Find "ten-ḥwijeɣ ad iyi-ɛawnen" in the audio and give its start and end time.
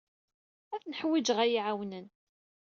0.81-2.07